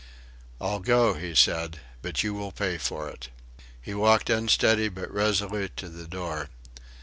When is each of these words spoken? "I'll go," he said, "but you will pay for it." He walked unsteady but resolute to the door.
"I'll 0.59 0.79
go," 0.79 1.13
he 1.13 1.35
said, 1.35 1.79
"but 2.01 2.23
you 2.23 2.33
will 2.33 2.51
pay 2.51 2.79
for 2.79 3.07
it." 3.07 3.29
He 3.79 3.93
walked 3.93 4.31
unsteady 4.31 4.89
but 4.89 5.13
resolute 5.13 5.77
to 5.77 5.89
the 5.89 6.07
door. 6.07 6.49